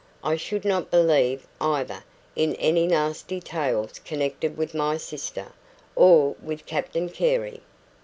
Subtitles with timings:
[0.23, 2.03] I should not believe, either,
[2.35, 5.51] in any nasty tales connected with my sister,
[5.95, 7.61] or with Captain Carey.